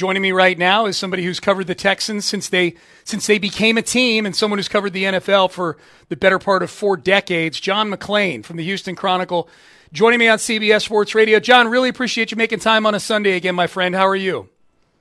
[0.00, 3.76] Joining me right now is somebody who's covered the Texans since they since they became
[3.76, 5.76] a team, and someone who's covered the NFL for
[6.08, 7.60] the better part of four decades.
[7.60, 9.46] John McClain from the Houston Chronicle,
[9.92, 11.38] joining me on CBS Sports Radio.
[11.38, 13.94] John, really appreciate you making time on a Sunday again, my friend.
[13.94, 14.48] How are you?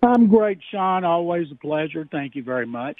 [0.04, 1.06] I'm great, Sean.
[1.06, 2.06] Always a pleasure.
[2.12, 2.98] Thank you very much.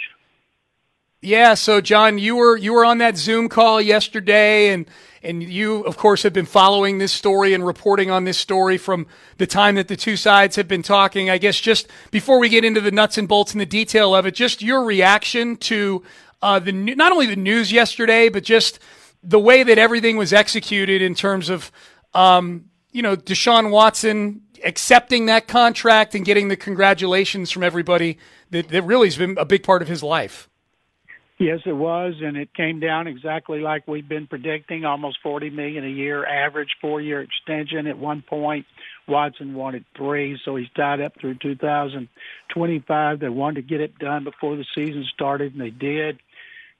[1.22, 4.90] Yeah, so John, you were you were on that Zoom call yesterday, and
[5.22, 9.06] and you, of course, have been following this story and reporting on this story from
[9.38, 11.30] the time that the two sides have been talking.
[11.30, 14.26] I guess just before we get into the nuts and bolts and the detail of
[14.26, 16.04] it, just your reaction to
[16.42, 18.80] uh, the not only the news yesterday, but just
[19.22, 21.70] the way that everything was executed in terms of,
[22.14, 28.18] um, you know, Deshaun Watson accepting that contract and getting the congratulations from everybody
[28.52, 30.50] that, that really has been a big part of his life.
[31.40, 35.86] Yes, it was, and it came down exactly like we've been predicting, almost forty million
[35.86, 37.88] a year average, four year extension.
[37.88, 38.66] At one point,
[39.08, 43.20] Watson wanted three, so he's tied up through 2025.
[43.22, 46.20] They wanted to get it done before the season started, and they did.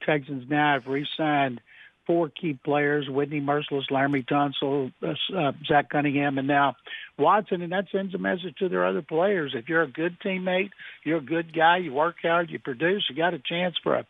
[0.06, 1.62] Texans now have re-signed
[2.06, 6.76] four key players: Whitney Mercilus, Laremy Tunsil, uh, uh, Zach Cunningham, and now
[7.18, 7.62] Watson.
[7.62, 10.72] And that sends a message to their other players: if you're a good teammate,
[11.06, 14.06] you're a good guy, you work hard, you produce, you got a chance for a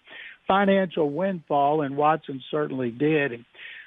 [0.50, 3.46] financial windfall, and Watson certainly did.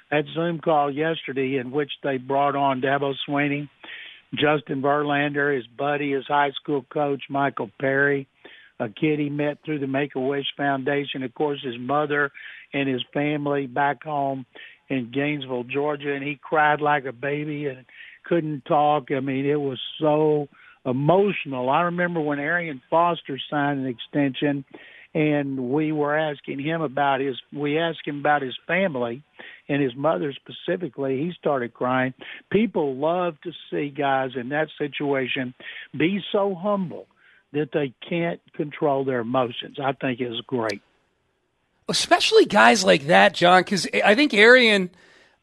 [0.09, 3.69] That Zoom call yesterday, in which they brought on Dabo Swinney,
[4.33, 8.27] Justin Verlander, his buddy, his high school coach Michael Perry,
[8.79, 12.31] a kid he met through the Make a Wish Foundation, of course, his mother
[12.73, 14.45] and his family back home
[14.89, 17.85] in Gainesville, Georgia, and he cried like a baby and
[18.25, 19.11] couldn't talk.
[19.11, 20.47] I mean, it was so
[20.85, 21.69] emotional.
[21.69, 24.65] I remember when Arian Foster signed an extension
[25.13, 29.23] and we were asking him about his we asked him about his family
[29.69, 31.17] and his mother specifically.
[31.17, 32.13] He started crying.
[32.51, 35.53] People love to see guys in that situation
[35.95, 37.07] be so humble
[37.51, 39.77] that they can't control their emotions.
[39.81, 40.81] I think is great.
[41.89, 44.89] Especially guys like that john because i think arian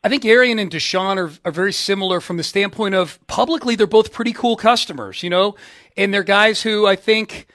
[0.02, 3.86] I think Arian and Deshaun are, are very similar from the standpoint of publicly, they're
[3.86, 5.56] both pretty cool customers, you know,
[5.96, 7.46] and they're guys who I think,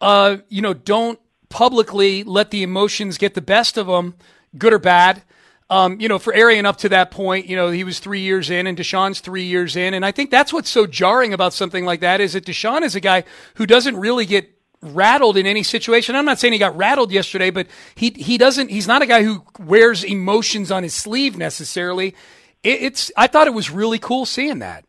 [0.00, 4.14] uh, you know, don't publicly let the emotions get the best of them,
[4.56, 5.22] good or bad.
[5.68, 8.50] Um, you know, for Arian up to that point, you know, he was three years
[8.50, 9.94] in and Deshaun's three years in.
[9.94, 12.96] And I think that's what's so jarring about something like that is that Deshaun is
[12.96, 13.24] a guy
[13.54, 14.50] who doesn't really get
[14.82, 16.16] rattled in any situation.
[16.16, 19.22] I'm not saying he got rattled yesterday, but he, he doesn't, he's not a guy
[19.22, 22.16] who wears emotions on his sleeve necessarily.
[22.62, 24.84] It, it's, I thought it was really cool seeing that.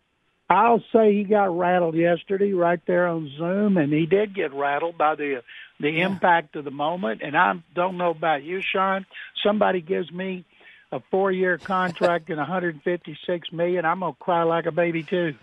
[0.49, 4.97] I'll say he got rattled yesterday right there on Zoom, and he did get rattled
[4.97, 5.43] by the
[5.81, 6.05] the yeah.
[6.05, 7.21] impact of the moment.
[7.23, 9.05] And I don't know about you, Sean.
[9.43, 10.45] Somebody gives me
[10.91, 15.35] a four year contract and 156 million, I'm gonna cry like a baby too.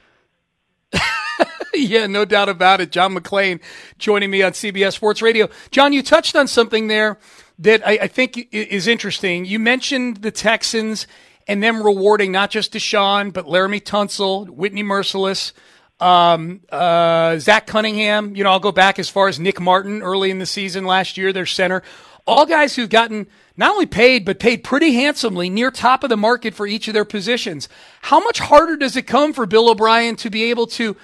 [1.75, 2.93] yeah, no doubt about it.
[2.93, 3.61] John McClain
[3.99, 5.49] joining me on CBS Sports Radio.
[5.71, 7.19] John, you touched on something there
[7.59, 9.45] that I, I think is interesting.
[9.45, 11.07] You mentioned the Texans
[11.47, 15.53] and them rewarding not just Deshaun, but Laremy Tunsil, Whitney Mercilus,
[16.01, 18.37] um, uh, Zach Cunningham.
[18.37, 21.17] You know, I'll go back as far as Nick Martin early in the season last
[21.17, 21.83] year, their center.
[22.27, 23.27] All guys who've gotten
[23.57, 26.95] not only paid, but paid pretty handsomely, near top of the market for each of
[26.95, 27.69] their positions.
[28.03, 30.97] How much harder does it come for Bill O'Brien to be able to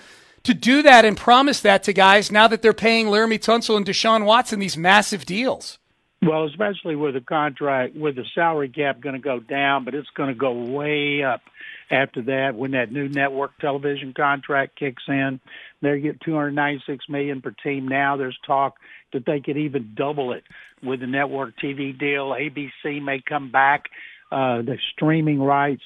[0.44, 3.86] to do that and promise that to guys now that they're paying Laremy Tunsil and
[3.86, 5.78] Deshaun Watson these massive deals?
[6.26, 10.08] Well, especially with the contract, with the salary cap going to go down, but it's
[10.16, 11.42] going to go way up
[11.90, 15.38] after that when that new network television contract kicks in.
[15.82, 18.16] They get 296 million per team now.
[18.16, 18.76] There's talk
[19.12, 20.44] that they could even double it
[20.82, 22.30] with the network TV deal.
[22.30, 23.90] ABC may come back,
[24.32, 25.82] uh, the streaming rights,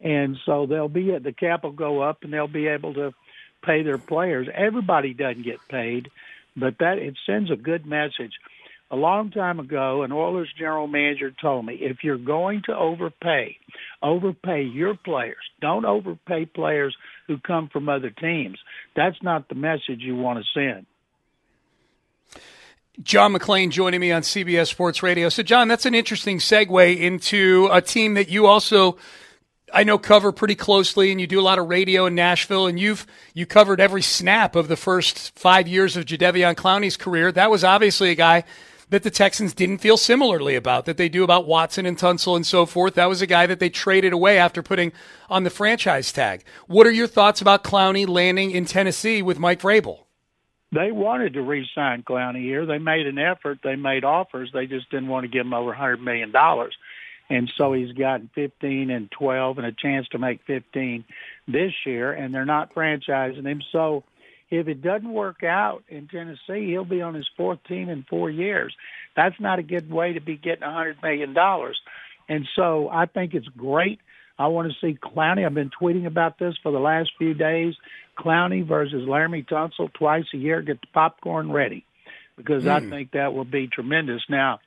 [0.00, 3.12] and so they'll be at the cap will go up, and they'll be able to
[3.62, 4.48] pay their players.
[4.54, 6.10] Everybody doesn't get paid,
[6.56, 8.32] but that it sends a good message.
[8.92, 13.56] A long time ago, an Oilers general manager told me, if you're going to overpay,
[14.02, 15.42] overpay your players.
[15.62, 16.94] Don't overpay players
[17.26, 18.58] who come from other teams.
[18.94, 20.86] That's not the message you want to send.
[23.02, 25.30] John McClain joining me on CBS Sports Radio.
[25.30, 28.98] So, John, that's an interesting segue into a team that you also,
[29.72, 32.78] I know, cover pretty closely, and you do a lot of radio in Nashville, and
[32.78, 37.32] you've you covered every snap of the first five years of Jadeveon Clowney's career.
[37.32, 38.44] That was obviously a guy
[38.92, 42.46] that the Texans didn't feel similarly about that they do about Watson and Tunsil and
[42.46, 42.94] so forth.
[42.94, 44.92] That was a guy that they traded away after putting
[45.30, 46.44] on the franchise tag.
[46.66, 50.00] What are your thoughts about Clowney landing in Tennessee with Mike Vrabel?
[50.72, 52.64] they wanted to re-sign Clowney here.
[52.64, 53.58] They made an effort.
[53.62, 54.50] They made offers.
[54.52, 56.74] They just didn't want to give him over a hundred million dollars,
[57.28, 61.04] and so he's gotten 15 and 12 and a chance to make 15
[61.46, 62.12] this year.
[62.12, 63.62] And they're not franchising him.
[63.70, 64.04] So
[64.52, 68.28] if it doesn't work out in Tennessee, he'll be on his fourth team in four
[68.28, 68.76] years.
[69.16, 71.80] That's not a good way to be getting a hundred million dollars.
[72.28, 73.98] And so I think it's great.
[74.38, 75.46] I want to see Clowney.
[75.46, 77.74] I've been tweeting about this for the last few days.
[78.18, 80.60] Clowney versus Laremy Tunsil twice a year.
[80.60, 81.86] Get the popcorn ready
[82.36, 82.70] because mm.
[82.70, 82.90] I hmm.
[82.90, 84.22] think that will be tremendous.
[84.28, 84.60] Now,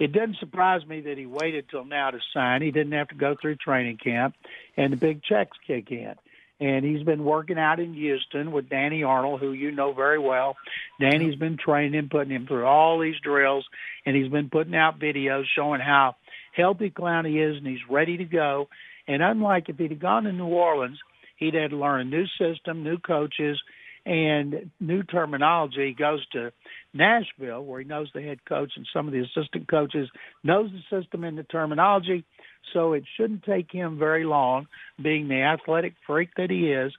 [0.00, 2.60] it doesn't surprise me that he waited till now to sign.
[2.60, 4.34] He didn't have to go through training camp,
[4.76, 6.14] and the big checks kick in.
[6.60, 10.56] And he's been working out in Houston with Danny Arnold, who you know very well.
[11.00, 13.66] Danny's been training him, putting him through all these drills,
[14.06, 16.14] and he's been putting out videos showing how
[16.54, 18.68] healthy Clowney is, and he's ready to go.
[19.08, 20.98] And unlike if he'd gone to New Orleans–
[21.42, 23.60] He'd had to learn a new system, new coaches,
[24.04, 25.88] and new terminology.
[25.88, 26.52] He goes to
[26.92, 30.08] Nashville, where he knows the head coach and some of the assistant coaches
[30.42, 32.24] knows the system and the terminology.
[32.72, 34.66] So it shouldn't take him very long,
[35.00, 36.92] being the athletic freak that he is,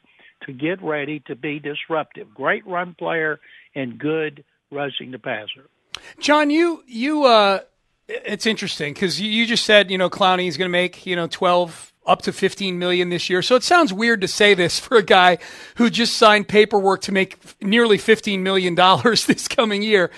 [0.46, 2.34] to get ready to be disruptive.
[2.34, 3.40] Great run player
[3.76, 5.70] and good rushing the passer.
[6.20, 7.62] John, you you uh,
[8.08, 11.16] it's interesting because you, you just said you know Clowney is going to make you
[11.16, 13.42] know twelve up to 15 million this year.
[13.42, 15.38] So it sounds weird to say this for a guy
[15.76, 20.12] who just signed paperwork to make nearly 15 million dollars this coming year.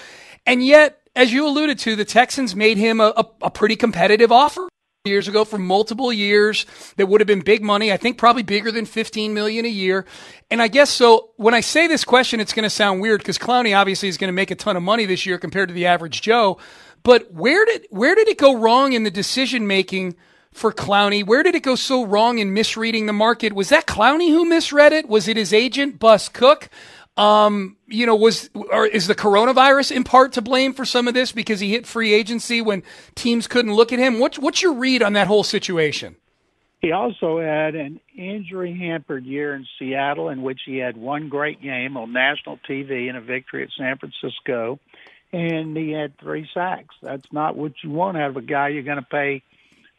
[0.46, 4.32] And yet, as you alluded to, the Texans made him a, a, a pretty competitive
[4.32, 4.68] offer
[5.06, 6.66] years ago for multiple years
[6.98, 7.92] that would have been big money.
[7.92, 10.06] I think probably bigger than 15 million a year.
[10.50, 13.38] And I guess so when I say this question, it's going to sound weird because
[13.38, 15.86] Clowney obviously is going to make a ton of money this year compared to the
[15.86, 16.58] average Joe.
[17.04, 20.16] But where did, where did it go wrong in the decision making
[20.56, 21.26] for Clowney.
[21.26, 23.54] Where did it go so wrong in misreading the market?
[23.54, 25.10] Was that Clowney who misread it?
[25.10, 26.70] Was it his agent, Bus Cook?
[27.18, 31.14] Um, you know, was or is the coronavirus in part to blame for some of
[31.14, 32.84] this because he hit free agency when
[33.16, 34.20] teams couldn't look at him?
[34.20, 36.16] What's what's your read on that whole situation?
[36.82, 41.62] He also had an injury hampered year in Seattle in which he had one great
[41.62, 44.80] game on national TV and a victory at San Francisco,
[45.32, 46.96] and he had three sacks.
[47.02, 49.42] That's not what you want out of a guy you're going to pay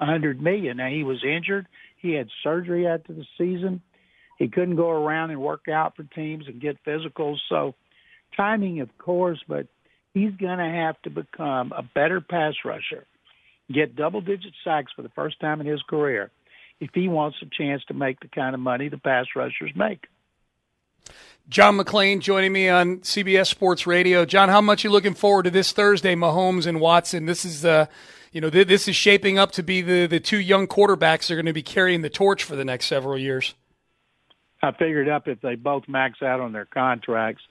[0.00, 0.76] a hundred million.
[0.76, 1.66] Now he was injured.
[1.96, 3.82] He had surgery after the season.
[4.38, 7.36] He couldn't go around and work out for teams and get physicals.
[7.48, 7.74] So
[8.36, 9.66] timing, of course, but
[10.12, 13.06] he's going to have to become a better pass rusher,
[13.72, 16.30] get double digit sacks for the first time in his career
[16.80, 20.04] if he wants a chance to make the kind of money the pass rushers make.
[21.48, 24.24] John McClain joining me on CBS Sports Radio.
[24.24, 27.26] John, how much are you looking forward to this Thursday, Mahomes and Watson?
[27.26, 27.86] This is uh,
[28.32, 31.30] you know, th- this is shaping up to be the, the two young quarterbacks that
[31.30, 33.54] are going to be carrying the torch for the next several years.
[34.62, 37.42] I figured up if they both max out on their contracts,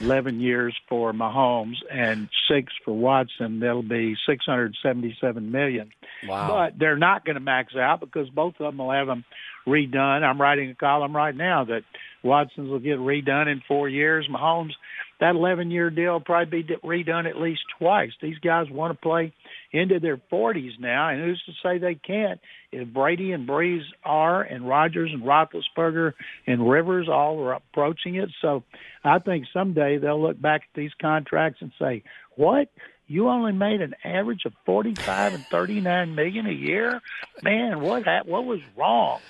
[0.00, 5.90] 11 years for Mahomes and six for Watson, that'll be 677 million.
[6.28, 6.48] Wow.
[6.48, 9.24] But they're not going to max out because both of them will have them
[9.66, 10.22] redone.
[10.22, 11.82] I'm writing a column right now that
[12.22, 14.28] Watson's will get redone in four years.
[14.28, 14.72] Mahomes,
[15.20, 18.10] that 11 year deal will probably be redone at least twice.
[18.20, 19.32] These guys want to play
[19.72, 22.40] into their 40s now, and who's to say they can't?
[22.72, 26.12] If Brady and Brees are, and Rodgers and Roethlisberger
[26.46, 28.62] and Rivers all are approaching it, so
[29.04, 32.02] I think someday they'll look back at these contracts and say,
[32.36, 32.68] "What?
[33.06, 37.00] You only made an average of 45 and 39 million a year?
[37.42, 39.20] Man, what what was wrong?"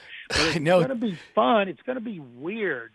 [0.82, 1.68] It's going to be fun.
[1.68, 2.92] It's going to be weird.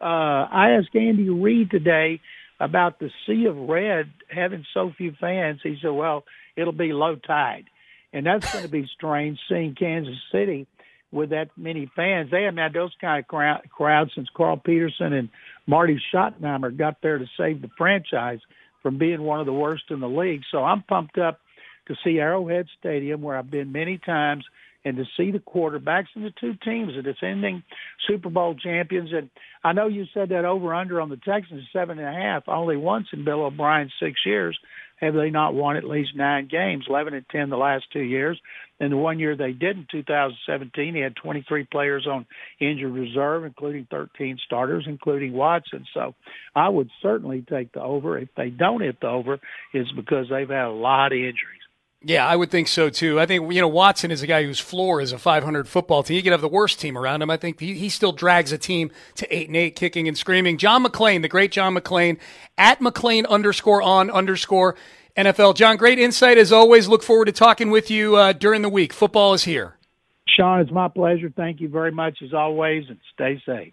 [0.00, 2.20] Uh, I asked Andy Reid today
[2.60, 5.60] about the sea of red having so few fans.
[5.62, 6.24] He said, "Well."
[6.56, 7.66] it'll be low tide.
[8.12, 10.66] And that's going to be strange seeing Kansas City
[11.12, 12.30] with that many fans.
[12.30, 15.28] They haven't had those kind of crowd, crowds since Carl Peterson and
[15.66, 18.40] Marty Schottenheimer got there to save the franchise
[18.82, 20.42] from being one of the worst in the league.
[20.50, 21.40] So I'm pumped up
[21.88, 24.44] to see Arrowhead Stadium, where I've been many times,
[24.86, 27.64] and to see the quarterbacks and the two teams, the defending
[28.06, 29.10] Super Bowl champions.
[29.12, 29.30] And
[29.64, 32.44] I know you said that over under on the Texans seven and a half.
[32.46, 34.56] Only once in Bill O'Brien's six years
[35.00, 38.40] have they not won at least nine games, 11 and 10 the last two years.
[38.78, 42.24] And the one year they did in 2017, he had 23 players on
[42.60, 45.84] injured reserve, including 13 starters, including Watson.
[45.94, 46.14] So
[46.54, 48.18] I would certainly take the over.
[48.18, 49.40] If they don't hit the over,
[49.72, 51.65] it's because they've had a lot of injuries.
[52.02, 53.18] Yeah, I would think so too.
[53.18, 56.16] I think you know Watson is a guy whose floor is a 500 football team.
[56.16, 57.30] You could have the worst team around him.
[57.30, 60.58] I think he, he still drags a team to eight and eight, kicking and screaming.
[60.58, 62.18] John McClain, the great John McClain,
[62.58, 64.76] at McClain underscore on underscore
[65.16, 65.56] NFL.
[65.56, 66.86] John, great insight as always.
[66.86, 68.92] Look forward to talking with you uh, during the week.
[68.92, 69.76] Football is here.
[70.28, 71.32] Sean, it's my pleasure.
[71.34, 73.72] Thank you very much as always, and stay safe.